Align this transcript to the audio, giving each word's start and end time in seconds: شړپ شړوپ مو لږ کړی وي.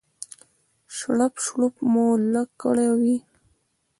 شړپ 0.95 1.33
شړوپ 1.43 1.75
مو 1.91 2.05
لږ 2.33 2.49
کړی 2.61 2.87
وي. 3.01 3.17